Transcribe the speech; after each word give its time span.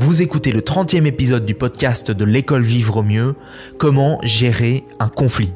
Vous 0.00 0.22
écoutez 0.22 0.52
le 0.52 0.60
30e 0.60 1.06
épisode 1.06 1.44
du 1.44 1.56
podcast 1.56 2.12
de 2.12 2.24
l'école 2.24 2.62
Vivre 2.62 2.98
au 2.98 3.02
mieux, 3.02 3.34
comment 3.78 4.20
gérer 4.22 4.84
un 5.00 5.08
conflit. 5.08 5.50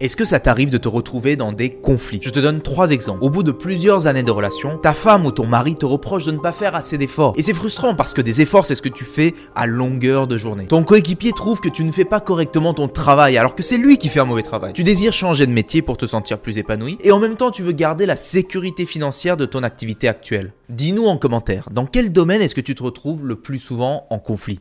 Est-ce 0.00 0.16
que 0.16 0.24
ça 0.24 0.40
t'arrive 0.40 0.70
de 0.70 0.78
te 0.78 0.88
retrouver 0.88 1.36
dans 1.36 1.52
des 1.52 1.68
conflits? 1.68 2.20
Je 2.22 2.30
te 2.30 2.40
donne 2.40 2.62
trois 2.62 2.90
exemples. 2.90 3.22
Au 3.22 3.28
bout 3.28 3.42
de 3.42 3.52
plusieurs 3.52 4.06
années 4.06 4.22
de 4.22 4.30
relation, 4.30 4.78
ta 4.78 4.94
femme 4.94 5.26
ou 5.26 5.30
ton 5.30 5.44
mari 5.44 5.74
te 5.74 5.84
reproche 5.84 6.24
de 6.24 6.32
ne 6.32 6.38
pas 6.38 6.52
faire 6.52 6.74
assez 6.74 6.96
d'efforts. 6.96 7.34
Et 7.36 7.42
c'est 7.42 7.52
frustrant 7.52 7.94
parce 7.94 8.14
que 8.14 8.22
des 8.22 8.40
efforts, 8.40 8.64
c'est 8.64 8.74
ce 8.74 8.80
que 8.80 8.88
tu 8.88 9.04
fais 9.04 9.34
à 9.54 9.66
longueur 9.66 10.26
de 10.26 10.38
journée. 10.38 10.68
Ton 10.68 10.84
coéquipier 10.84 11.32
trouve 11.32 11.60
que 11.60 11.68
tu 11.68 11.84
ne 11.84 11.92
fais 11.92 12.06
pas 12.06 12.20
correctement 12.20 12.72
ton 12.72 12.88
travail 12.88 13.36
alors 13.36 13.54
que 13.54 13.62
c'est 13.62 13.76
lui 13.76 13.98
qui 13.98 14.08
fait 14.08 14.20
un 14.20 14.24
mauvais 14.24 14.42
travail. 14.42 14.72
Tu 14.72 14.84
désires 14.84 15.12
changer 15.12 15.46
de 15.46 15.52
métier 15.52 15.82
pour 15.82 15.98
te 15.98 16.06
sentir 16.06 16.38
plus 16.38 16.56
épanoui 16.56 16.96
et 17.04 17.12
en 17.12 17.18
même 17.18 17.36
temps 17.36 17.50
tu 17.50 17.62
veux 17.62 17.72
garder 17.72 18.06
la 18.06 18.16
sécurité 18.16 18.86
financière 18.86 19.36
de 19.36 19.44
ton 19.44 19.62
activité 19.62 20.08
actuelle. 20.08 20.54
Dis-nous 20.70 21.04
en 21.04 21.18
commentaire, 21.18 21.68
dans 21.72 21.84
quel 21.84 22.10
domaine 22.10 22.40
est-ce 22.40 22.54
que 22.54 22.62
tu 22.62 22.74
te 22.74 22.82
retrouves 22.82 23.26
le 23.26 23.36
plus 23.36 23.58
souvent 23.58 24.06
en 24.08 24.18
conflit? 24.18 24.60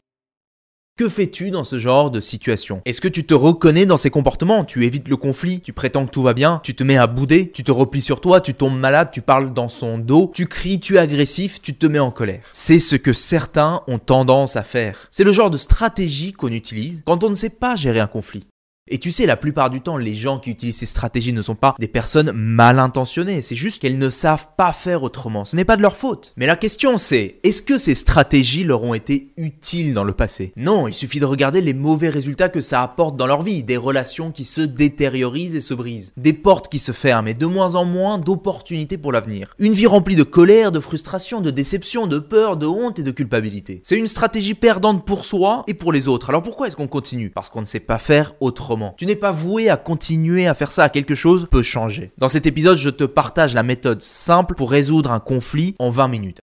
Que 0.99 1.08
fais-tu 1.08 1.49
dans 1.49 1.63
ce 1.63 1.80
genre 1.80 2.12
de 2.12 2.20
situation? 2.20 2.81
Est-ce 2.84 2.99
que 2.99 3.07
tu 3.07 3.26
te 3.26 3.34
reconnais 3.34 3.85
dans 3.85 3.95
ces 3.95 4.09
comportements? 4.09 4.66
Tu 4.66 4.84
évites 4.84 5.07
le 5.07 5.16
conflit, 5.16 5.62
tu 5.62 5.71
prétends 5.71 6.05
que 6.05 6.12
tout 6.12 6.23
va 6.23 6.34
bien, 6.34 6.59
tu 6.62 6.76
te 6.76 6.84
mets 6.84 6.98
à 6.98 7.07
bouder, 7.07 7.49
tu 7.52 7.63
te 7.63 7.71
replies 7.71 8.02
sur 8.02 8.20
toi, 8.20 8.41
tu 8.41 8.53
tombes 8.53 8.77
malade, 8.77 9.07
tu 9.13 9.21
parles 9.21 9.54
dans 9.54 9.70
son 9.70 9.98
dos, 9.98 10.30
tu 10.35 10.45
cries, 10.45 10.81
tu 10.81 10.95
es 10.95 10.99
agressif, 10.99 11.62
tu 11.62 11.73
te 11.73 11.85
mets 11.85 11.99
en 11.99 12.12
colère. 12.12 12.41
C'est 12.52 12.80
ce 12.80 12.98
que 12.98 13.13
certains 13.13 13.80
ont 13.88 13.98
tendance 13.98 14.57
à 14.57 14.63
faire. 14.63 15.07
C'est 15.09 15.23
le 15.23 15.31
genre 15.31 15.49
de 15.49 15.55
stratégie 15.55 16.34
qu'on 16.34 16.49
utilise 16.49 17.02
quand 17.05 17.23
on 17.23 17.29
ne 17.29 17.35
sait 17.35 17.49
pas 17.49 17.77
gérer 17.77 18.02
un 18.02 18.07
conflit. 18.07 18.45
Et 18.91 18.98
tu 18.98 19.11
sais, 19.11 19.25
la 19.25 19.38
plupart 19.38 19.70
du 19.70 19.81
temps, 19.81 19.98
les 19.98 20.16
gens 20.16 20.39
qui 20.39 20.49
utilisent 20.49 20.77
ces 20.77 20.85
stratégies 20.85 21.34
ne 21.34 21.41
sont 21.43 21.55
pas 21.55 21.75
des 21.79 21.88
personnes 21.88 22.31
mal 22.31 22.79
intentionnées, 22.79 23.43
c'est 23.43 23.55
juste 23.55 23.79
qu'elles 23.81 23.99
ne 23.99 24.09
savent 24.09 24.48
pas 24.57 24.73
faire 24.73 25.03
autrement. 25.03 25.46
Ce 25.46 25.55
n'est 25.55 25.65
pas 25.65 25.77
de 25.77 25.84
leur 25.84 25.96
faute. 25.96 26.34
Mais 26.37 26.48
la 26.48 26.55
question 26.55 26.98
c'est, 26.98 27.35
est-ce 27.43 27.62
que 27.62 27.77
ces 27.77 27.93
stratégies 27.93 28.63
leur 28.63 28.81
ont 28.84 28.96
été 28.96 29.31
utiles 29.37 29.93
dans 29.93 30.04
le 30.04 30.13
passé? 30.13 30.54
Non, 30.57 30.87
il 30.87 30.93
suffit 30.93 31.20
de 31.20 31.26
regarder 31.26 31.62
les 31.62 31.73
mauvais 31.73 32.09
résultats 32.09 32.49
que 32.49 32.62
ça 32.62 32.81
apporte 32.81 33.15
dans 33.15 33.27
leur 33.27 33.43
vie, 33.43 33.62
des 33.62 33.77
relations 33.77 34.31
qui 34.31 34.43
se 34.43 34.62
détériorisent 34.62 35.55
et 35.55 35.62
se 35.62 35.74
brisent, 35.76 36.13
des 36.18 36.34
portes 36.34 36.68
qui 36.70 36.79
se 36.79 36.91
ferment 36.91 37.27
et 37.27 37.35
de 37.35 37.46
moins 37.46 37.76
en 37.76 37.85
moins 37.85 38.18
d'opportunités 38.18 38.98
pour 38.98 39.12
l'avenir. 39.12 39.53
Une 39.59 39.74
vie 39.74 39.87
remplie 39.87 40.15
de 40.15 40.24
colère, 40.24 40.71
de 40.71 40.79
frustration, 40.79 41.41
de 41.41 41.51
déception, 41.51 42.07
de 42.07 42.18
peur, 42.18 42.57
de 42.57 42.65
honte 42.65 42.98
et 42.98 43.03
de 43.03 43.12
culpabilité. 43.12 43.81
C'est 43.84 43.98
une 43.98 44.07
stratégie 44.07 44.55
perdante 44.55 45.05
pour 45.05 45.26
soi 45.26 45.63
et 45.68 45.76
pour 45.76 45.91
les 45.91 46.07
autres. 46.07 46.29
Alors 46.29 46.41
pourquoi 46.41 46.68
est-ce 46.68 46.76
qu'on 46.76 46.87
continue? 46.87 47.29
Parce 47.29 47.49
qu'on 47.49 47.62
ne 47.62 47.68
sait 47.68 47.79
pas 47.79 47.99
faire 47.99 48.34
autrement. 48.40 48.79
Tu 48.98 49.05
n'es 49.05 49.16
pas 49.16 49.32
voué 49.32 49.70
à 49.70 49.77
continuer 49.77 50.48
à 50.48 50.54
faire 50.54 50.72
ça, 50.72 50.90
quelque 50.90 51.16
chose 51.16 51.48
peut 51.49 51.63
changer. 51.63 52.12
Dans 52.18 52.30
cet 52.30 52.46
épisode, 52.46 52.77
je 52.77 52.90
te 52.90 53.04
partage 53.04 53.54
la 53.54 53.63
méthode 53.63 54.02
simple 54.02 54.55
pour 54.55 54.71
résoudre 54.71 55.12
un 55.12 55.20
conflit 55.20 55.76
en 55.80 55.90
20 55.90 56.08
minutes. 56.08 56.40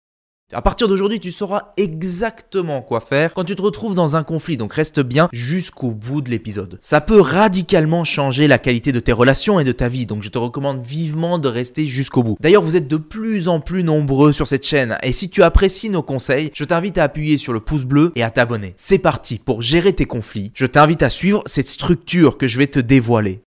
À 0.52 0.62
partir 0.62 0.86
d'aujourd'hui, 0.86 1.19
tu 1.19 1.33
sauras 1.33 1.70
exactement 1.77 2.80
quoi 2.80 3.00
faire 3.00 3.34
quand 3.34 3.42
tu 3.42 3.56
te 3.56 3.62
retrouves 3.62 3.97
dans 3.97 4.14
un 4.14 4.22
conflit, 4.22 4.56
donc 4.56 4.75
reste 4.75 5.00
bien 5.00 5.28
jusqu'au 5.33 5.91
bout 5.91 6.20
de 6.20 6.30
l'épisode. 6.30 6.78
Ça 6.80 7.00
peut 7.00 7.20
radicalement 7.20 8.05
changer 8.05 8.47
la 8.47 8.58
qualité 8.58 8.92
de 8.92 9.00
tes 9.00 9.11
relations 9.11 9.58
et 9.58 9.64
de 9.64 9.72
ta 9.72 9.88
vie, 9.88 10.06
donc 10.06 10.22
je 10.22 10.28
te 10.28 10.38
recommande 10.38 10.80
vivement 10.80 11.41
de 11.41 11.48
rester 11.48 11.88
jusqu'au 11.88 12.22
bout. 12.22 12.36
D'ailleurs, 12.38 12.62
vous 12.62 12.77
êtes 12.77 12.86
de 12.86 12.97
plus 12.97 13.48
en 13.48 13.58
plus 13.58 13.83
nombreux 13.83 14.33
sur 14.33 14.47
cette 14.47 14.64
chaîne, 14.64 14.97
et 15.03 15.12
si 15.12 15.30
tu 15.30 15.42
apprécies 15.42 15.91
nos 15.91 16.03
conseils, 16.03 16.53
je 16.55 16.64
t'invite 16.64 16.98
à 16.98 17.03
appuyer 17.03 17.38
sur 17.38 17.53
le 17.53 17.58
pouce 17.58 17.84
bleu 17.84 18.12
et 18.14 18.22
à 18.22 18.31
t'abonner. 18.31 18.75
C'est 18.77 18.98
parti 18.98 19.41
pour 19.44 19.62
gérer 19.62 19.94
tes 19.94 20.06
conflits. 20.06 20.53
Je 20.55 20.66
t'invite 20.66 21.03
à 21.03 21.10
suivre 21.10 21.42
cette 21.47 21.69
structure 21.69 22.38
que 22.38 22.47
je 22.47 22.58
vais 22.58 22.69
te 22.69 22.78
dévoiler. 22.78 23.42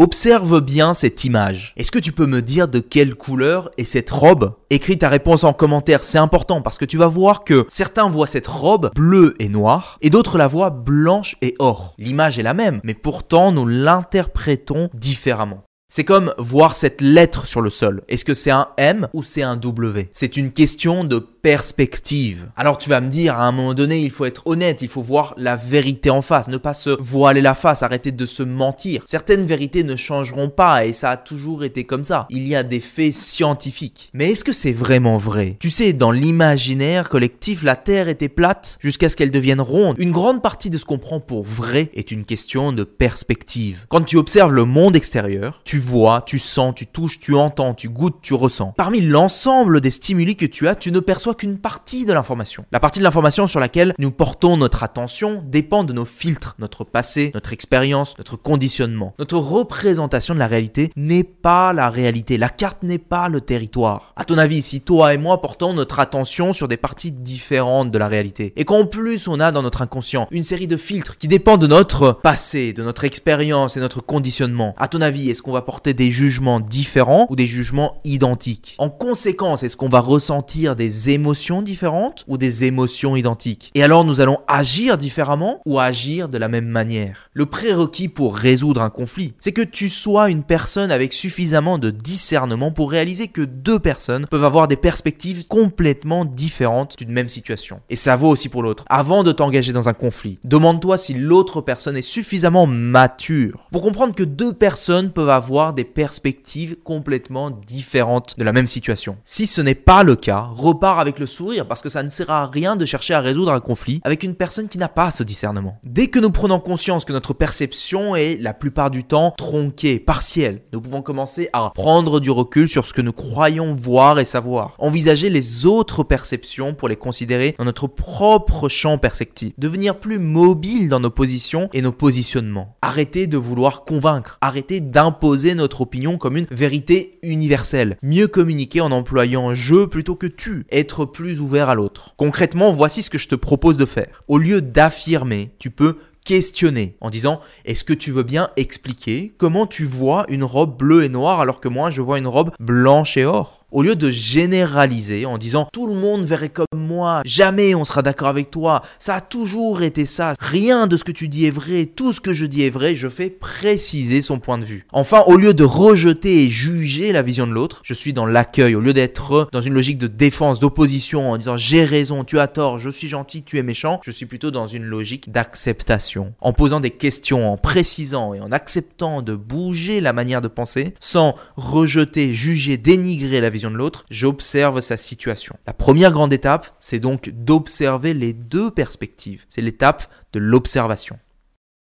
Observe 0.00 0.60
bien 0.60 0.94
cette 0.94 1.24
image. 1.24 1.74
Est-ce 1.76 1.90
que 1.90 1.98
tu 1.98 2.12
peux 2.12 2.26
me 2.26 2.40
dire 2.40 2.68
de 2.68 2.78
quelle 2.78 3.16
couleur 3.16 3.68
est 3.78 3.84
cette 3.84 4.10
robe? 4.10 4.54
Écris 4.70 4.96
ta 4.96 5.08
réponse 5.08 5.42
en 5.42 5.52
commentaire, 5.52 6.04
c'est 6.04 6.18
important 6.18 6.62
parce 6.62 6.78
que 6.78 6.84
tu 6.84 6.96
vas 6.96 7.08
voir 7.08 7.42
que 7.42 7.66
certains 7.68 8.08
voient 8.08 8.28
cette 8.28 8.46
robe 8.46 8.92
bleue 8.94 9.34
et 9.40 9.48
noire 9.48 9.98
et 10.00 10.10
d'autres 10.10 10.38
la 10.38 10.46
voient 10.46 10.70
blanche 10.70 11.34
et 11.42 11.56
or. 11.58 11.94
L'image 11.98 12.38
est 12.38 12.44
la 12.44 12.54
même, 12.54 12.78
mais 12.84 12.94
pourtant 12.94 13.50
nous 13.50 13.66
l'interprétons 13.66 14.88
différemment. 14.94 15.64
C'est 15.90 16.04
comme 16.04 16.34
voir 16.36 16.76
cette 16.76 17.00
lettre 17.00 17.46
sur 17.46 17.62
le 17.62 17.70
sol. 17.70 18.02
Est-ce 18.08 18.26
que 18.26 18.34
c'est 18.34 18.50
un 18.50 18.68
M 18.76 19.08
ou 19.14 19.22
c'est 19.22 19.40
un 19.40 19.56
W? 19.56 20.10
C'est 20.12 20.36
une 20.36 20.52
question 20.52 21.02
de 21.02 21.18
perspective. 21.18 22.50
Alors 22.56 22.76
tu 22.76 22.90
vas 22.90 23.00
me 23.00 23.08
dire, 23.08 23.38
à 23.38 23.46
un 23.46 23.52
moment 23.52 23.72
donné, 23.72 24.00
il 24.00 24.10
faut 24.10 24.26
être 24.26 24.46
honnête, 24.46 24.82
il 24.82 24.88
faut 24.88 25.00
voir 25.00 25.32
la 25.38 25.56
vérité 25.56 26.10
en 26.10 26.20
face, 26.20 26.48
ne 26.48 26.58
pas 26.58 26.74
se 26.74 26.90
voiler 27.00 27.40
la 27.40 27.54
face, 27.54 27.82
arrêter 27.82 28.12
de 28.12 28.26
se 28.26 28.42
mentir. 28.42 29.02
Certaines 29.06 29.46
vérités 29.46 29.82
ne 29.82 29.96
changeront 29.96 30.50
pas 30.50 30.84
et 30.84 30.92
ça 30.92 31.08
a 31.08 31.16
toujours 31.16 31.64
été 31.64 31.84
comme 31.84 32.04
ça. 32.04 32.26
Il 32.28 32.46
y 32.46 32.54
a 32.54 32.64
des 32.64 32.80
faits 32.80 33.14
scientifiques. 33.14 34.10
Mais 34.12 34.32
est-ce 34.32 34.44
que 34.44 34.52
c'est 34.52 34.72
vraiment 34.72 35.16
vrai? 35.16 35.56
Tu 35.58 35.70
sais, 35.70 35.94
dans 35.94 36.10
l'imaginaire 36.10 37.08
collectif, 37.08 37.62
la 37.62 37.76
Terre 37.76 38.08
était 38.08 38.28
plate 38.28 38.76
jusqu'à 38.78 39.08
ce 39.08 39.16
qu'elle 39.16 39.30
devienne 39.30 39.62
ronde. 39.62 39.96
Une 39.98 40.12
grande 40.12 40.42
partie 40.42 40.68
de 40.68 40.76
ce 40.76 40.84
qu'on 40.84 40.98
prend 40.98 41.20
pour 41.20 41.44
vrai 41.44 41.90
est 41.94 42.10
une 42.10 42.24
question 42.24 42.72
de 42.72 42.84
perspective. 42.84 43.86
Quand 43.88 44.02
tu 44.02 44.18
observes 44.18 44.52
le 44.52 44.66
monde 44.66 44.94
extérieur, 44.94 45.62
tu 45.64 45.77
vois, 45.78 46.22
tu 46.22 46.38
sens, 46.38 46.74
tu 46.74 46.86
touches, 46.86 47.20
tu 47.20 47.34
entends, 47.34 47.74
tu 47.74 47.88
goûtes, 47.88 48.18
tu 48.22 48.34
ressens. 48.34 48.74
Parmi 48.76 49.00
l'ensemble 49.00 49.80
des 49.80 49.90
stimuli 49.90 50.36
que 50.36 50.46
tu 50.46 50.68
as, 50.68 50.74
tu 50.74 50.92
ne 50.92 51.00
perçois 51.00 51.34
qu'une 51.34 51.58
partie 51.58 52.04
de 52.04 52.12
l'information. 52.12 52.64
La 52.72 52.80
partie 52.80 52.98
de 52.98 53.04
l'information 53.04 53.46
sur 53.46 53.60
laquelle 53.60 53.94
nous 53.98 54.10
portons 54.10 54.56
notre 54.56 54.82
attention 54.82 55.42
dépend 55.46 55.84
de 55.84 55.92
nos 55.92 56.04
filtres, 56.04 56.54
notre 56.58 56.84
passé, 56.84 57.30
notre 57.34 57.52
expérience, 57.52 58.16
notre 58.18 58.36
conditionnement. 58.36 59.14
Notre 59.18 59.38
représentation 59.38 60.34
de 60.34 60.38
la 60.38 60.46
réalité 60.46 60.90
n'est 60.96 61.24
pas 61.24 61.72
la 61.72 61.90
réalité. 61.90 62.38
La 62.38 62.48
carte 62.48 62.82
n'est 62.82 62.98
pas 62.98 63.28
le 63.28 63.40
territoire. 63.40 64.12
À 64.16 64.24
ton 64.24 64.38
avis, 64.38 64.62
si 64.62 64.80
toi 64.80 65.14
et 65.14 65.18
moi 65.18 65.40
portons 65.40 65.72
notre 65.72 66.00
attention 66.00 66.52
sur 66.52 66.68
des 66.68 66.76
parties 66.76 67.12
différentes 67.12 67.90
de 67.90 67.98
la 67.98 68.08
réalité, 68.08 68.52
et 68.56 68.64
qu'en 68.64 68.86
plus 68.86 69.28
on 69.28 69.40
a 69.40 69.50
dans 69.50 69.62
notre 69.62 69.82
inconscient 69.82 70.28
une 70.30 70.44
série 70.44 70.66
de 70.66 70.76
filtres 70.76 71.18
qui 71.18 71.28
dépendent 71.28 71.60
de 71.60 71.66
notre 71.66 72.12
passé, 72.12 72.72
de 72.72 72.82
notre 72.82 73.04
expérience 73.04 73.76
et 73.76 73.80
notre 73.80 74.00
conditionnement, 74.00 74.74
à 74.78 74.88
ton 74.88 75.00
avis, 75.00 75.30
est-ce 75.30 75.42
qu'on 75.42 75.52
va 75.52 75.62
porter 75.68 75.92
des 75.92 76.10
jugements 76.10 76.60
différents 76.60 77.26
ou 77.28 77.36
des 77.36 77.46
jugements 77.46 77.98
identiques 78.02 78.74
En 78.78 78.88
conséquence, 78.88 79.62
est-ce 79.62 79.76
qu'on 79.76 79.90
va 79.90 80.00
ressentir 80.00 80.74
des 80.74 81.10
émotions 81.10 81.60
différentes 81.60 82.24
ou 82.26 82.38
des 82.38 82.64
émotions 82.64 83.16
identiques? 83.16 83.70
Et 83.74 83.82
alors 83.82 84.06
nous 84.06 84.22
allons 84.22 84.38
agir 84.48 84.96
différemment 84.96 85.60
ou 85.66 85.78
agir 85.78 86.30
de 86.30 86.38
la 86.38 86.48
même 86.48 86.68
manière? 86.68 87.28
Le 87.34 87.44
prérequis 87.44 88.08
pour 88.08 88.34
résoudre 88.34 88.80
un 88.80 88.88
conflit, 88.88 89.34
c'est 89.40 89.52
que 89.52 89.60
tu 89.60 89.90
sois 89.90 90.30
une 90.30 90.42
personne 90.42 90.90
avec 90.90 91.12
suffisamment 91.12 91.76
de 91.76 91.90
discernement 91.90 92.72
pour 92.72 92.90
réaliser 92.90 93.28
que 93.28 93.42
deux 93.42 93.78
personnes 93.78 94.24
peuvent 94.24 94.44
avoir 94.44 94.68
des 94.68 94.76
perspectives 94.76 95.48
complètement 95.48 96.24
différentes 96.24 96.96
d'une 96.96 97.12
même 97.12 97.28
situation. 97.28 97.80
Et 97.90 97.96
ça 97.96 98.16
vaut 98.16 98.30
aussi 98.30 98.48
pour 98.48 98.62
l'autre. 98.62 98.86
Avant 98.88 99.22
de 99.22 99.32
t'engager 99.32 99.74
dans 99.74 99.90
un 99.90 99.92
conflit, 99.92 100.38
demande-toi 100.44 100.96
si 100.96 101.12
l'autre 101.12 101.60
personne 101.60 101.98
est 101.98 102.00
suffisamment 102.00 102.66
mature 102.66 103.68
pour 103.70 103.82
comprendre 103.82 104.14
que 104.14 104.24
deux 104.24 104.54
personnes 104.54 105.10
peuvent 105.10 105.28
avoir 105.28 105.57
des 105.72 105.84
perspectives 105.84 106.76
complètement 106.82 107.50
différentes 107.50 108.34
de 108.38 108.44
la 108.44 108.52
même 108.52 108.66
situation. 108.66 109.16
Si 109.24 109.46
ce 109.46 109.60
n'est 109.60 109.74
pas 109.74 110.02
le 110.02 110.16
cas, 110.16 110.48
repars 110.50 110.98
avec 111.00 111.18
le 111.18 111.26
sourire 111.26 111.66
parce 111.66 111.82
que 111.82 111.88
ça 111.88 112.02
ne 112.02 112.10
sert 112.10 112.30
à 112.30 112.46
rien 112.46 112.76
de 112.76 112.86
chercher 112.86 113.14
à 113.14 113.20
résoudre 113.20 113.52
un 113.52 113.60
conflit 113.60 114.00
avec 114.04 114.22
une 114.22 114.34
personne 114.34 114.68
qui 114.68 114.78
n'a 114.78 114.88
pas 114.88 115.10
ce 115.10 115.22
discernement. 115.22 115.78
Dès 115.84 116.06
que 116.06 116.18
nous 116.18 116.30
prenons 116.30 116.60
conscience 116.60 117.04
que 117.04 117.12
notre 117.12 117.34
perception 117.34 118.14
est 118.14 118.36
la 118.40 118.54
plupart 118.54 118.90
du 118.90 119.04
temps 119.04 119.34
tronquée, 119.36 119.98
partielle, 119.98 120.62
nous 120.72 120.80
pouvons 120.80 121.02
commencer 121.02 121.50
à 121.52 121.70
prendre 121.74 122.20
du 122.20 122.30
recul 122.30 122.68
sur 122.68 122.86
ce 122.86 122.94
que 122.94 123.02
nous 123.02 123.12
croyons 123.12 123.72
voir 123.72 124.18
et 124.18 124.24
savoir. 124.24 124.74
Envisager 124.78 125.30
les 125.30 125.66
autres 125.66 126.04
perceptions 126.04 126.74
pour 126.74 126.88
les 126.88 126.96
considérer 126.96 127.54
dans 127.58 127.64
notre 127.64 127.86
propre 127.86 128.68
champ 128.68 128.98
perceptif. 128.98 129.52
Devenir 129.58 129.98
plus 129.98 130.18
mobile 130.18 130.88
dans 130.88 131.00
nos 131.00 131.10
positions 131.10 131.68
et 131.72 131.82
nos 131.82 131.92
positionnements. 131.92 132.76
Arrêter 132.82 133.26
de 133.26 133.36
vouloir 133.36 133.84
convaincre. 133.84 134.38
Arrêter 134.40 134.80
d'imposer 134.80 135.47
notre 135.54 135.82
opinion 135.82 136.18
comme 136.18 136.36
une 136.36 136.46
vérité 136.50 137.18
universelle. 137.22 137.96
Mieux 138.02 138.28
communiquer 138.28 138.80
en 138.80 138.92
employant 138.92 139.54
je 139.54 139.84
plutôt 139.86 140.16
que 140.16 140.26
tu. 140.26 140.64
Être 140.70 141.04
plus 141.04 141.40
ouvert 141.40 141.68
à 141.68 141.74
l'autre. 141.74 142.14
Concrètement, 142.16 142.72
voici 142.72 143.02
ce 143.02 143.10
que 143.10 143.18
je 143.18 143.28
te 143.28 143.34
propose 143.34 143.76
de 143.76 143.86
faire. 143.86 144.22
Au 144.28 144.38
lieu 144.38 144.60
d'affirmer, 144.60 145.50
tu 145.58 145.70
peux 145.70 145.96
questionner 146.24 146.94
en 147.00 147.08
disant 147.08 147.40
est-ce 147.64 147.84
que 147.84 147.94
tu 147.94 148.12
veux 148.12 148.22
bien 148.22 148.50
expliquer 148.56 149.32
comment 149.38 149.66
tu 149.66 149.84
vois 149.84 150.26
une 150.28 150.44
robe 150.44 150.76
bleue 150.76 151.04
et 151.04 151.08
noire 151.08 151.40
alors 151.40 151.58
que 151.58 151.68
moi 151.68 151.90
je 151.90 152.02
vois 152.02 152.18
une 152.18 152.26
robe 152.26 152.50
blanche 152.60 153.16
et 153.16 153.24
or? 153.24 153.57
Au 153.70 153.82
lieu 153.82 153.96
de 153.96 154.10
généraliser 154.10 155.26
en 155.26 155.36
disant 155.36 155.68
tout 155.72 155.86
le 155.86 155.94
monde 155.94 156.24
verrait 156.24 156.48
comme 156.48 156.66
moi, 156.74 157.22
jamais 157.24 157.74
on 157.74 157.84
sera 157.84 158.02
d'accord 158.02 158.28
avec 158.28 158.50
toi, 158.50 158.82
ça 158.98 159.16
a 159.16 159.20
toujours 159.20 159.82
été 159.82 160.06
ça, 160.06 160.34
rien 160.40 160.86
de 160.86 160.96
ce 160.96 161.04
que 161.04 161.12
tu 161.12 161.28
dis 161.28 161.46
est 161.46 161.50
vrai, 161.50 161.86
tout 161.86 162.12
ce 162.12 162.20
que 162.20 162.32
je 162.32 162.46
dis 162.46 162.62
est 162.62 162.70
vrai, 162.70 162.94
je 162.94 163.08
fais 163.08 163.28
préciser 163.28 164.22
son 164.22 164.38
point 164.38 164.58
de 164.58 164.64
vue. 164.64 164.86
Enfin, 164.92 165.22
au 165.26 165.36
lieu 165.36 165.52
de 165.52 165.64
rejeter 165.64 166.44
et 166.44 166.50
juger 166.50 167.12
la 167.12 167.22
vision 167.22 167.46
de 167.46 167.52
l'autre, 167.52 167.80
je 167.84 167.94
suis 167.94 168.12
dans 168.12 168.26
l'accueil, 168.26 168.74
au 168.74 168.80
lieu 168.80 168.92
d'être 168.92 169.48
dans 169.52 169.60
une 169.60 169.74
logique 169.74 169.98
de 169.98 170.06
défense, 170.06 170.60
d'opposition, 170.60 171.30
en 171.30 171.36
disant 171.36 171.56
j'ai 171.58 171.84
raison, 171.84 172.24
tu 172.24 172.38
as 172.38 172.46
tort, 172.46 172.78
je 172.78 172.90
suis 172.90 173.08
gentil, 173.08 173.42
tu 173.42 173.58
es 173.58 173.62
méchant, 173.62 174.00
je 174.02 174.10
suis 174.10 174.26
plutôt 174.26 174.50
dans 174.50 174.66
une 174.66 174.84
logique 174.84 175.30
d'acceptation. 175.30 176.32
En 176.40 176.52
posant 176.52 176.80
des 176.80 176.90
questions, 176.90 177.52
en 177.52 177.56
précisant 177.56 178.32
et 178.32 178.40
en 178.40 178.50
acceptant 178.50 179.20
de 179.20 179.34
bouger 179.34 180.00
la 180.00 180.12
manière 180.12 180.40
de 180.40 180.48
penser, 180.48 180.94
sans 181.00 181.34
rejeter, 181.56 182.32
juger, 182.32 182.76
dénigrer 182.78 183.40
la 183.40 183.50
vision 183.50 183.57
de 183.62 183.76
l'autre, 183.76 184.06
j'observe 184.10 184.80
sa 184.80 184.96
situation. 184.96 185.56
La 185.66 185.72
première 185.72 186.12
grande 186.12 186.32
étape, 186.32 186.74
c'est 186.80 187.00
donc 187.00 187.30
d'observer 187.30 188.14
les 188.14 188.32
deux 188.32 188.70
perspectives. 188.70 189.44
C'est 189.48 189.62
l'étape 189.62 190.10
de 190.32 190.38
l'observation. 190.38 191.18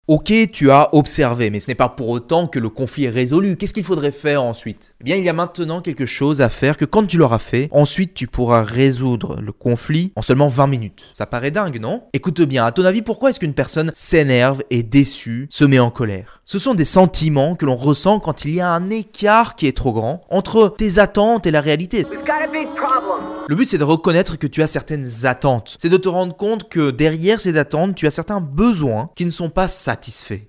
Ok, 0.09 0.33
tu 0.53 0.71
as 0.71 0.95
observé, 0.95 1.51
mais 1.51 1.59
ce 1.59 1.67
n'est 1.67 1.75
pas 1.75 1.89
pour 1.89 2.11
autant 2.11 2.47
que 2.47 2.61
le 2.61 2.69
conflit 2.69 3.07
est 3.07 3.11
résolu. 3.11 3.57
Qu'est-ce 3.57 3.75
qu'il 3.75 3.83
faudrait 3.83 4.13
faire 4.13 4.45
ensuite? 4.45 4.93
Eh 5.01 5.05
bien, 5.05 5.17
il 5.17 5.25
y 5.25 5.29
a 5.29 5.33
maintenant 5.33 5.81
quelque 5.81 6.07
chose 6.07 6.41
à 6.41 6.49
faire 6.49 6.77
que 6.77 6.85
quand 6.85 7.05
tu 7.09 7.19
l'auras 7.19 7.41
fait, 7.41 7.69
ensuite 7.73 8.15
tu 8.15 8.29
pourras 8.29 8.63
résoudre 8.63 9.41
le 9.41 9.51
conflit 9.51 10.13
en 10.15 10.23
seulement 10.23 10.47
20 10.47 10.69
minutes. 10.69 11.11
Ça 11.13 11.27
paraît 11.27 11.51
dingue, 11.51 11.81
non? 11.81 12.05
Écoute 12.13 12.41
bien, 12.43 12.65
à 12.65 12.71
ton 12.71 12.85
avis, 12.85 13.03
pourquoi 13.03 13.31
est-ce 13.31 13.41
qu'une 13.41 13.53
personne 13.53 13.91
s'énerve, 13.95 14.63
est 14.71 14.85
déçue, 14.85 15.49
se 15.51 15.65
met 15.65 15.81
en 15.81 15.91
colère? 15.91 16.41
Ce 16.45 16.61
sont 16.61 16.75
des 16.75 16.85
sentiments 16.85 17.57
que 17.57 17.67
l'on 17.67 17.75
ressent 17.75 18.21
quand 18.21 18.45
il 18.45 18.55
y 18.55 18.61
a 18.61 18.69
un 18.69 18.91
écart 18.91 19.57
qui 19.57 19.67
est 19.67 19.77
trop 19.77 19.93
grand 19.93 20.21
entre 20.31 20.73
tes 20.79 21.01
attentes 21.01 21.47
et 21.47 21.51
la 21.51 21.61
réalité. 21.61 22.07
Le 23.49 23.55
but, 23.57 23.69
c'est 23.69 23.79
de 23.79 23.85
reconnaître 23.85 24.39
que 24.39 24.47
tu 24.47 24.63
as 24.63 24.67
certaines 24.69 25.09
attentes. 25.25 25.77
C'est 25.81 25.89
de 25.89 25.97
te 25.97 26.09
rendre 26.09 26.37
compte 26.37 26.69
que 26.69 26.93
derrière 26.93 27.41
ces 27.41 27.59
attentes, 27.59 27.97
tu 27.97 28.07
as 28.07 28.13
certains 28.13 28.41
besoins 28.41 29.11
qui 29.17 29.25
ne 29.25 29.31
sont 29.31 29.51
pas 29.51 29.67
satisfaits. 29.67 29.96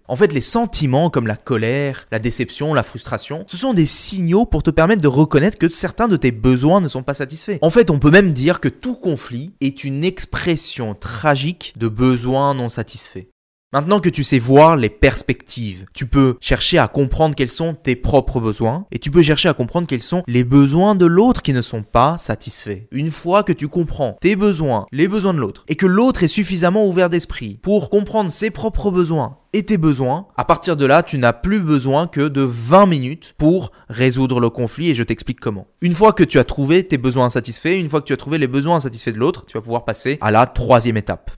En 0.08 0.16
fait, 0.16 0.34
les 0.34 0.42
sentiments 0.42 1.10
comme 1.10 1.28
la 1.28 1.36
colère, 1.36 2.06
la 2.12 2.20
déception, 2.20 2.74
la 2.74 2.84
frustration, 2.84 3.44
ce 3.48 3.58
sont 3.58 3.74
des 3.74 3.86
signaux 3.86 4.46
pour 4.46 4.64
te 4.64 4.70
permettre 4.70 5.02
de 5.02 5.08
reconnaître 5.08 5.58
que 5.58 5.70
certains 5.70 6.08
de 6.08 6.18
tes 6.18 6.32
besoins 6.32 6.82
ne 6.82 6.88
sont 6.88 7.04
pas 7.04 7.14
satisfaits. 7.14 7.58
En 7.62 7.70
fait, 7.70 7.90
on 7.90 8.00
peut 8.00 8.12
même 8.12 8.34
dire 8.34 8.60
que 8.60 8.70
tout 8.70 8.96
conflit 8.96 9.54
est 9.62 9.84
une 9.84 10.04
expression 10.04 10.94
tragique 10.94 11.74
de 11.78 11.88
besoins 11.88 12.54
non 12.54 12.70
satisfaits. 12.70 13.28
Maintenant 13.74 14.00
que 14.00 14.08
tu 14.08 14.24
sais 14.24 14.40
voir 14.40 14.78
les 14.78 14.90
perspectives, 14.90 15.84
tu 15.94 16.06
peux 16.06 16.38
chercher 16.40 16.78
à 16.78 16.88
comprendre 16.88 17.36
quels 17.36 17.50
sont 17.50 17.74
tes 17.74 17.98
propres 17.98 18.40
besoins 18.40 18.86
et 18.94 18.98
tu 18.98 19.12
peux 19.12 19.22
chercher 19.22 19.50
à 19.50 19.54
comprendre 19.54 19.88
quels 19.88 20.04
sont 20.04 20.24
les 20.26 20.46
besoins 20.46 20.96
de 20.96 21.06
l'autre 21.06 21.42
qui 21.42 21.52
ne 21.52 21.62
sont 21.62 21.84
pas 21.84 22.18
satisfaits. 22.18 22.88
Une 22.92 23.12
fois 23.12 23.44
que 23.44 23.52
tu 23.52 23.68
comprends 23.68 24.18
tes 24.22 24.38
besoins, 24.38 24.86
les 24.94 25.10
besoins 25.10 25.34
de 25.34 25.40
l'autre 25.40 25.66
et 25.68 25.76
que 25.76 25.86
l'autre 25.86 26.24
est 26.24 26.30
suffisamment 26.30 26.88
ouvert 26.88 27.10
d'esprit 27.10 27.60
pour 27.62 27.90
comprendre 27.90 28.32
ses 28.32 28.52
propres 28.52 28.90
besoins 28.90 29.40
et 29.52 29.64
tes 29.64 29.78
besoins, 29.78 30.28
à 30.38 30.46
partir 30.46 30.78
de 30.78 30.86
là, 30.86 31.04
tu 31.04 31.18
n'as 31.18 31.34
plus 31.34 31.60
besoin 31.60 32.08
que 32.08 32.30
de 32.30 32.44
20 32.44 32.86
minutes 32.86 33.36
pour 33.38 33.74
résoudre 33.90 34.40
le 34.40 34.50
conflit 34.50 34.92
et 34.92 34.96
je 34.96 35.04
t'explique 35.04 35.42
comment. 35.42 35.68
Une 35.82 35.94
fois 35.94 36.14
que 36.14 36.24
tu 36.24 36.40
as 36.40 36.46
trouvé 36.46 36.88
tes 36.88 36.98
besoins 36.98 37.30
satisfaits, 37.30 37.78
une 37.78 37.90
fois 37.90 38.00
que 38.00 38.06
tu 38.06 38.14
as 38.14 38.18
trouvé 38.18 38.38
les 38.38 38.48
besoins 38.48 38.80
satisfaits 38.80 39.12
de 39.12 39.20
l'autre, 39.20 39.46
tu 39.46 39.58
vas 39.58 39.62
pouvoir 39.62 39.84
passer 39.84 40.20
à 40.22 40.32
la 40.32 40.46
troisième 40.46 40.96
étape. 40.96 41.32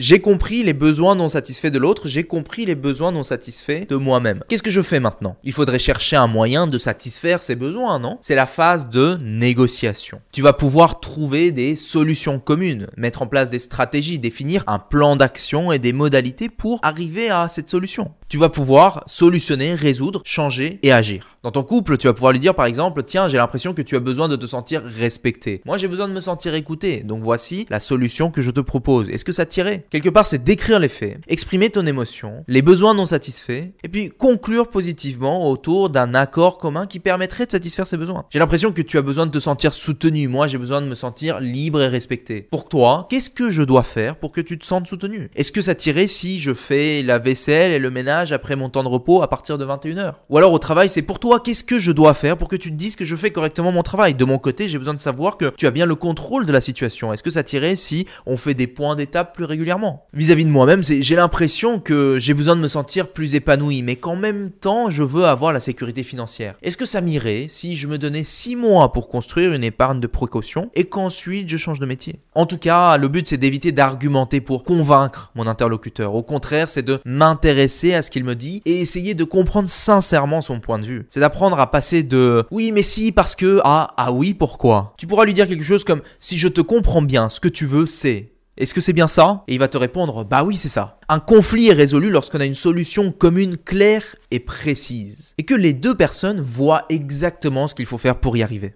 J'ai 0.00 0.20
compris 0.20 0.62
les 0.62 0.74
besoins 0.74 1.16
non 1.16 1.28
satisfaits 1.28 1.70
de 1.70 1.78
l'autre, 1.80 2.06
j'ai 2.06 2.22
compris 2.22 2.64
les 2.64 2.76
besoins 2.76 3.10
non 3.10 3.24
satisfaits 3.24 3.88
de 3.88 3.96
moi-même. 3.96 4.44
Qu'est-ce 4.48 4.62
que 4.62 4.70
je 4.70 4.80
fais 4.80 5.00
maintenant? 5.00 5.36
Il 5.42 5.52
faudrait 5.52 5.80
chercher 5.80 6.14
un 6.14 6.28
moyen 6.28 6.68
de 6.68 6.78
satisfaire 6.78 7.42
ces 7.42 7.56
besoins, 7.56 7.98
non? 7.98 8.16
C'est 8.20 8.36
la 8.36 8.46
phase 8.46 8.90
de 8.90 9.18
négociation. 9.20 10.20
Tu 10.30 10.40
vas 10.40 10.52
pouvoir 10.52 11.00
trouver 11.00 11.50
des 11.50 11.74
solutions 11.74 12.38
communes, 12.38 12.86
mettre 12.96 13.22
en 13.22 13.26
place 13.26 13.50
des 13.50 13.58
stratégies, 13.58 14.20
définir 14.20 14.62
un 14.68 14.78
plan 14.78 15.16
d'action 15.16 15.72
et 15.72 15.80
des 15.80 15.92
modalités 15.92 16.48
pour 16.48 16.78
arriver 16.84 17.30
à 17.30 17.48
cette 17.48 17.68
solution. 17.68 18.12
Tu 18.28 18.38
vas 18.38 18.50
pouvoir 18.50 19.02
solutionner, 19.06 19.74
résoudre, 19.74 20.22
changer 20.24 20.78
et 20.84 20.92
agir. 20.92 21.37
Dans 21.44 21.52
ton 21.52 21.62
couple, 21.62 21.98
tu 21.98 22.08
vas 22.08 22.14
pouvoir 22.14 22.32
lui 22.32 22.40
dire 22.40 22.54
par 22.54 22.66
exemple, 22.66 23.04
tiens, 23.04 23.28
j'ai 23.28 23.36
l'impression 23.36 23.72
que 23.72 23.82
tu 23.82 23.94
as 23.94 24.00
besoin 24.00 24.26
de 24.26 24.34
te 24.34 24.46
sentir 24.46 24.82
respecté. 24.82 25.62
Moi, 25.64 25.76
j'ai 25.76 25.86
besoin 25.86 26.08
de 26.08 26.12
me 26.12 26.18
sentir 26.18 26.54
écouté. 26.54 27.04
Donc 27.04 27.22
voici 27.22 27.64
la 27.70 27.78
solution 27.78 28.32
que 28.32 28.42
je 28.42 28.50
te 28.50 28.58
propose. 28.58 29.08
Est-ce 29.08 29.24
que 29.24 29.30
ça 29.30 29.46
tirait? 29.46 29.86
Quelque 29.90 30.08
part, 30.08 30.26
c'est 30.26 30.42
décrire 30.42 30.80
les 30.80 30.88
faits, 30.88 31.18
exprimer 31.28 31.70
ton 31.70 31.86
émotion, 31.86 32.44
les 32.48 32.60
besoins 32.60 32.92
non 32.92 33.06
satisfaits, 33.06 33.68
et 33.84 33.88
puis 33.88 34.10
conclure 34.10 34.68
positivement 34.68 35.48
autour 35.48 35.90
d'un 35.90 36.12
accord 36.14 36.58
commun 36.58 36.86
qui 36.86 36.98
permettrait 36.98 37.46
de 37.46 37.52
satisfaire 37.52 37.86
ces 37.86 37.96
besoins. 37.96 38.24
J'ai 38.30 38.40
l'impression 38.40 38.72
que 38.72 38.82
tu 38.82 38.98
as 38.98 39.02
besoin 39.02 39.26
de 39.26 39.30
te 39.30 39.38
sentir 39.38 39.74
soutenu. 39.74 40.26
Moi, 40.26 40.48
j'ai 40.48 40.58
besoin 40.58 40.82
de 40.82 40.86
me 40.86 40.96
sentir 40.96 41.38
libre 41.38 41.80
et 41.82 41.88
respecté. 41.88 42.48
Pour 42.50 42.68
toi, 42.68 43.06
qu'est-ce 43.10 43.30
que 43.30 43.48
je 43.48 43.62
dois 43.62 43.84
faire 43.84 44.16
pour 44.16 44.32
que 44.32 44.40
tu 44.40 44.58
te 44.58 44.66
sentes 44.66 44.88
soutenu? 44.88 45.30
Est-ce 45.36 45.52
que 45.52 45.62
ça 45.62 45.76
tirait 45.76 46.08
si 46.08 46.40
je 46.40 46.52
fais 46.52 47.04
la 47.04 47.18
vaisselle 47.18 47.70
et 47.70 47.78
le 47.78 47.90
ménage 47.90 48.32
après 48.32 48.56
mon 48.56 48.70
temps 48.70 48.82
de 48.82 48.88
repos 48.88 49.22
à 49.22 49.28
partir 49.28 49.56
de 49.56 49.64
21h 49.64 50.14
Ou 50.30 50.38
alors 50.38 50.52
au 50.52 50.58
travail, 50.58 50.88
c'est 50.88 51.02
pour 51.02 51.20
toi, 51.20 51.27
qu'est-ce 51.36 51.64
que 51.64 51.78
je 51.78 51.92
dois 51.92 52.14
faire 52.14 52.36
pour 52.36 52.48
que 52.48 52.56
tu 52.56 52.70
te 52.70 52.74
dises 52.74 52.96
que 52.96 53.04
je 53.04 53.14
fais 53.14 53.30
correctement 53.30 53.72
mon 53.72 53.82
travail? 53.82 54.14
De 54.14 54.24
mon 54.24 54.38
côté, 54.38 54.68
j'ai 54.68 54.78
besoin 54.78 54.94
de 54.94 55.00
savoir 55.00 55.36
que 55.36 55.52
tu 55.56 55.66
as 55.66 55.70
bien 55.70 55.86
le 55.86 55.94
contrôle 55.94 56.46
de 56.46 56.52
la 56.52 56.60
situation. 56.60 57.12
Est-ce 57.12 57.22
que 57.22 57.30
ça 57.30 57.42
tirait 57.42 57.76
si 57.76 58.06
on 58.26 58.36
fait 58.36 58.54
des 58.54 58.66
points 58.66 58.96
d'étape 58.96 59.34
plus 59.34 59.44
régulièrement? 59.44 60.06
Vis-à-vis 60.14 60.46
de 60.46 60.50
moi-même, 60.50 60.82
j'ai 60.82 61.16
l'impression 61.16 61.78
que 61.78 62.18
j'ai 62.18 62.34
besoin 62.34 62.56
de 62.56 62.60
me 62.60 62.68
sentir 62.68 63.08
plus 63.08 63.34
épanoui, 63.34 63.82
mais 63.82 63.96
qu'en 63.96 64.16
même 64.16 64.50
temps, 64.50 64.90
je 64.90 65.02
veux 65.02 65.26
avoir 65.26 65.52
la 65.52 65.60
sécurité 65.60 66.02
financière. 66.02 66.54
Est-ce 66.62 66.76
que 66.76 66.86
ça 66.86 67.00
m'irait 67.00 67.46
si 67.48 67.76
je 67.76 67.86
me 67.86 67.98
donnais 67.98 68.24
6 68.24 68.56
mois 68.56 68.92
pour 68.92 69.08
construire 69.08 69.52
une 69.52 69.64
épargne 69.64 70.00
de 70.00 70.06
précaution 70.06 70.70
et 70.74 70.84
qu'ensuite 70.84 71.48
je 71.48 71.56
change 71.56 71.78
de 71.78 71.86
métier? 71.86 72.20
En 72.34 72.46
tout 72.46 72.58
cas, 72.58 72.96
le 72.96 73.08
but 73.08 73.28
c'est 73.28 73.36
d'éviter 73.36 73.72
d'argumenter 73.72 74.40
pour 74.40 74.64
convaincre 74.64 75.32
mon 75.34 75.46
interlocuteur. 75.46 76.14
Au 76.14 76.22
contraire, 76.22 76.68
c'est 76.68 76.82
de 76.82 77.00
m'intéresser 77.04 77.94
à 77.94 78.02
ce 78.02 78.10
qu'il 78.10 78.24
me 78.24 78.34
dit 78.34 78.62
et 78.64 78.80
essayer 78.80 79.14
de 79.14 79.24
comprendre 79.24 79.68
sincèrement 79.68 80.40
son 80.40 80.60
point 80.60 80.78
de 80.78 80.86
vue. 80.86 81.06
C'est 81.18 81.22
d'apprendre 81.22 81.58
à 81.58 81.68
passer 81.68 82.04
de 82.04 82.44
oui 82.52 82.70
mais 82.70 82.84
si 82.84 83.10
parce 83.10 83.34
que 83.34 83.58
à 83.64 83.92
ah 83.96 84.12
oui 84.12 84.34
pourquoi? 84.34 84.94
Tu 84.98 85.08
pourras 85.08 85.24
lui 85.24 85.34
dire 85.34 85.48
quelque 85.48 85.64
chose 85.64 85.82
comme 85.82 86.00
si 86.20 86.38
je 86.38 86.46
te 86.46 86.60
comprends 86.60 87.02
bien, 87.02 87.28
ce 87.28 87.40
que 87.40 87.48
tu 87.48 87.66
veux 87.66 87.86
c'est 87.86 88.30
est-ce 88.56 88.72
que 88.72 88.80
c'est 88.80 88.92
bien 88.92 89.08
ça? 89.08 89.42
Et 89.48 89.54
il 89.54 89.58
va 89.58 89.66
te 89.66 89.76
répondre 89.76 90.24
Bah 90.24 90.44
oui, 90.44 90.56
c'est 90.56 90.68
ça. 90.68 90.98
Un 91.08 91.20
conflit 91.20 91.68
est 91.68 91.72
résolu 91.72 92.10
lorsqu'on 92.10 92.40
a 92.40 92.44
une 92.44 92.54
solution 92.54 93.12
commune 93.12 93.56
claire 93.56 94.02
et 94.32 94.40
précise. 94.40 95.34
Et 95.38 95.44
que 95.44 95.54
les 95.54 95.72
deux 95.72 95.94
personnes 95.94 96.40
voient 96.40 96.84
exactement 96.88 97.68
ce 97.68 97.76
qu'il 97.76 97.86
faut 97.86 97.98
faire 97.98 98.18
pour 98.18 98.36
y 98.36 98.42
arriver. 98.42 98.74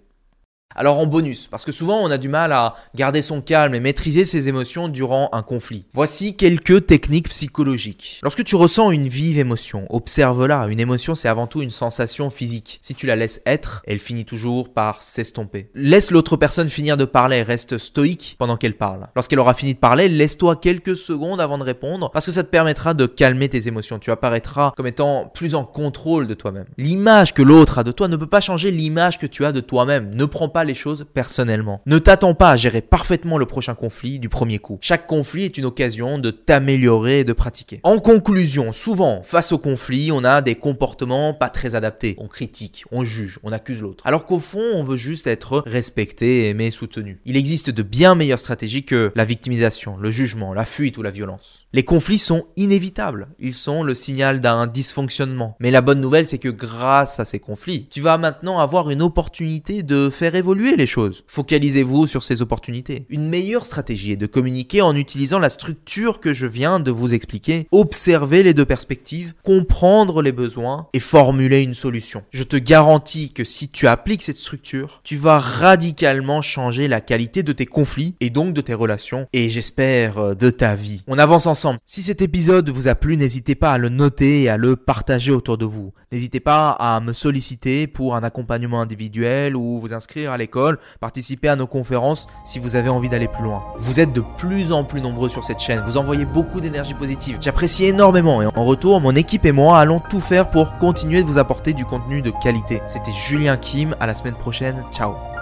Alors 0.75 0.99
en 0.99 1.05
bonus, 1.05 1.47
parce 1.47 1.65
que 1.65 1.71
souvent 1.71 1.99
on 1.99 2.11
a 2.11 2.17
du 2.17 2.29
mal 2.29 2.51
à 2.51 2.75
garder 2.95 3.21
son 3.21 3.41
calme 3.41 3.75
et 3.75 3.79
maîtriser 3.79 4.25
ses 4.25 4.47
émotions 4.47 4.87
durant 4.87 5.29
un 5.31 5.41
conflit. 5.41 5.85
Voici 5.93 6.35
quelques 6.35 6.87
techniques 6.87 7.29
psychologiques. 7.29 8.19
Lorsque 8.23 8.43
tu 8.43 8.55
ressens 8.55 8.91
une 8.91 9.07
vive 9.07 9.37
émotion, 9.37 9.85
observe-la. 9.89 10.67
Une 10.67 10.79
émotion 10.79 11.15
c'est 11.15 11.29
avant 11.29 11.47
tout 11.47 11.61
une 11.61 11.71
sensation 11.71 12.29
physique. 12.29 12.79
Si 12.81 12.95
tu 12.95 13.05
la 13.05 13.15
laisses 13.15 13.41
être, 13.45 13.83
elle 13.85 13.99
finit 13.99 14.25
toujours 14.25 14.73
par 14.73 15.03
s'estomper. 15.03 15.69
Laisse 15.75 16.11
l'autre 16.11 16.37
personne 16.37 16.69
finir 16.69 16.97
de 16.97 17.05
parler, 17.05 17.43
reste 17.43 17.77
stoïque 17.77 18.35
pendant 18.39 18.57
qu'elle 18.57 18.77
parle. 18.77 19.07
Lorsqu'elle 19.15 19.39
aura 19.39 19.53
fini 19.53 19.73
de 19.73 19.79
parler, 19.79 20.09
laisse-toi 20.09 20.55
quelques 20.55 20.97
secondes 20.97 21.41
avant 21.41 21.57
de 21.57 21.63
répondre, 21.63 22.09
parce 22.11 22.25
que 22.25 22.31
ça 22.31 22.43
te 22.43 22.49
permettra 22.49 22.93
de 22.93 23.05
calmer 23.05 23.49
tes 23.49 23.67
émotions. 23.67 23.99
Tu 23.99 24.11
apparaîtras 24.11 24.71
comme 24.75 24.87
étant 24.87 25.31
plus 25.33 25.55
en 25.55 25.65
contrôle 25.65 26.27
de 26.27 26.33
toi-même. 26.33 26.65
L'image 26.77 27.33
que 27.33 27.41
l'autre 27.41 27.79
a 27.79 27.83
de 27.83 27.91
toi 27.91 28.07
ne 28.07 28.17
peut 28.17 28.27
pas 28.27 28.41
changer 28.41 28.71
l'image 28.71 29.19
que 29.19 29.27
tu 29.27 29.45
as 29.45 29.51
de 29.51 29.59
toi-même. 29.59 30.13
Ne 30.15 30.25
prends 30.25 30.49
pas 30.49 30.62
les 30.63 30.75
choses 30.75 31.05
personnellement. 31.13 31.81
Ne 31.85 31.99
t'attends 31.99 32.35
pas 32.35 32.51
à 32.51 32.57
gérer 32.57 32.81
parfaitement 32.81 33.37
le 33.37 33.45
prochain 33.45 33.75
conflit 33.75 34.19
du 34.19 34.29
premier 34.29 34.59
coup. 34.59 34.77
Chaque 34.81 35.07
conflit 35.07 35.45
est 35.45 35.57
une 35.57 35.65
occasion 35.65 36.19
de 36.19 36.31
t'améliorer 36.31 37.19
et 37.19 37.23
de 37.23 37.33
pratiquer. 37.33 37.79
En 37.83 37.99
conclusion, 37.99 38.71
souvent, 38.73 39.21
face 39.23 39.51
au 39.51 39.57
conflit, 39.57 40.11
on 40.11 40.23
a 40.23 40.41
des 40.41 40.55
comportements 40.55 41.33
pas 41.33 41.49
très 41.49 41.75
adaptés. 41.75 42.15
On 42.19 42.27
critique, 42.27 42.85
on 42.91 43.03
juge, 43.03 43.39
on 43.43 43.51
accuse 43.51 43.81
l'autre. 43.81 44.03
Alors 44.05 44.25
qu'au 44.25 44.39
fond, 44.39 44.71
on 44.73 44.83
veut 44.83 44.97
juste 44.97 45.27
être 45.27 45.63
respecté, 45.65 46.49
aimé, 46.49 46.71
soutenu. 46.71 47.19
Il 47.25 47.37
existe 47.37 47.69
de 47.69 47.83
bien 47.83 48.15
meilleures 48.15 48.39
stratégies 48.39 48.83
que 48.83 49.11
la 49.15 49.25
victimisation, 49.25 49.97
le 49.97 50.11
jugement, 50.11 50.53
la 50.53 50.65
fuite 50.65 50.97
ou 50.97 51.01
la 51.01 51.11
violence. 51.11 51.67
Les 51.73 51.83
conflits 51.83 52.19
sont 52.19 52.45
inévitables. 52.55 53.27
Ils 53.39 53.53
sont 53.53 53.83
le 53.83 53.95
signal 53.95 54.41
d'un 54.41 54.67
dysfonctionnement. 54.67 55.55
Mais 55.59 55.71
la 55.71 55.81
bonne 55.81 56.01
nouvelle, 56.01 56.27
c'est 56.27 56.37
que 56.37 56.49
grâce 56.49 57.19
à 57.19 57.25
ces 57.25 57.39
conflits, 57.39 57.87
tu 57.89 58.01
vas 58.01 58.17
maintenant 58.17 58.59
avoir 58.59 58.89
une 58.89 59.01
opportunité 59.01 59.83
de 59.83 60.09
faire 60.09 60.35
évoluer 60.35 60.42
les 60.51 60.87
choses. 60.87 61.23
Focalisez-vous 61.27 62.07
sur 62.07 62.23
ces 62.23 62.41
opportunités. 62.41 63.05
Une 63.09 63.27
meilleure 63.27 63.65
stratégie 63.65 64.11
est 64.11 64.17
de 64.17 64.25
communiquer 64.25 64.81
en 64.81 64.95
utilisant 64.95 65.39
la 65.39 65.49
structure 65.49 66.19
que 66.19 66.33
je 66.33 66.45
viens 66.45 66.79
de 66.79 66.91
vous 66.91 67.13
expliquer, 67.13 67.67
observer 67.71 68.43
les 68.43 68.53
deux 68.53 68.65
perspectives, 68.65 69.33
comprendre 69.43 70.21
les 70.21 70.31
besoins 70.31 70.87
et 70.93 70.99
formuler 70.99 71.63
une 71.63 71.73
solution. 71.73 72.23
Je 72.31 72.43
te 72.43 72.57
garantis 72.57 73.31
que 73.31 73.43
si 73.43 73.69
tu 73.69 73.87
appliques 73.87 74.23
cette 74.23 74.37
structure, 74.37 75.01
tu 75.03 75.17
vas 75.17 75.39
radicalement 75.39 76.41
changer 76.41 76.87
la 76.87 77.01
qualité 77.01 77.43
de 77.43 77.53
tes 77.53 77.65
conflits 77.65 78.15
et 78.19 78.29
donc 78.29 78.53
de 78.53 78.61
tes 78.61 78.73
relations 78.73 79.27
et 79.33 79.49
j'espère 79.49 80.17
euh, 80.17 80.33
de 80.33 80.49
ta 80.49 80.75
vie. 80.75 81.03
On 81.07 81.17
avance 81.17 81.45
ensemble. 81.45 81.79
Si 81.85 82.01
cet 82.01 82.21
épisode 82.21 82.69
vous 82.69 82.87
a 82.87 82.95
plu, 82.95 83.17
n'hésitez 83.17 83.55
pas 83.55 83.71
à 83.71 83.77
le 83.77 83.89
noter 83.89 84.43
et 84.43 84.49
à 84.49 84.57
le 84.57 84.75
partager 84.75 85.31
autour 85.31 85.57
de 85.57 85.65
vous. 85.65 85.93
N'hésitez 86.11 86.39
pas 86.39 86.71
à 86.71 86.99
me 86.99 87.13
solliciter 87.13 87.87
pour 87.87 88.15
un 88.15 88.23
accompagnement 88.23 88.81
individuel 88.81 89.55
ou 89.55 89.79
vous 89.79 89.93
inscrire 89.93 90.32
à 90.33 90.37
l'école 90.37 90.79
participez 90.99 91.47
à 91.47 91.55
nos 91.55 91.67
conférences 91.67 92.27
si 92.45 92.59
vous 92.59 92.75
avez 92.75 92.89
envie 92.89 93.09
d'aller 93.09 93.27
plus 93.27 93.43
loin. 93.43 93.63
Vous 93.77 93.99
êtes 93.99 94.13
de 94.13 94.23
plus 94.37 94.71
en 94.71 94.83
plus 94.83 95.01
nombreux 95.01 95.29
sur 95.29 95.43
cette 95.43 95.59
chaîne, 95.59 95.83
vous 95.85 95.97
envoyez 95.97 96.25
beaucoup 96.25 96.61
d'énergie 96.61 96.93
positive. 96.93 97.37
J'apprécie 97.41 97.85
énormément 97.85 98.41
et 98.41 98.45
en 98.47 98.63
retour, 98.63 99.01
mon 99.01 99.15
équipe 99.15 99.45
et 99.45 99.51
moi 99.51 99.79
allons 99.79 100.01
tout 100.09 100.19
faire 100.19 100.49
pour 100.49 100.77
continuer 100.77 101.21
de 101.21 101.27
vous 101.27 101.37
apporter 101.37 101.73
du 101.73 101.85
contenu 101.85 102.21
de 102.21 102.31
qualité. 102.31 102.81
C'était 102.87 103.13
Julien 103.13 103.57
Kim, 103.57 103.95
à 103.99 104.07
la 104.07 104.15
semaine 104.15 104.35
prochaine, 104.35 104.83
ciao 104.91 105.32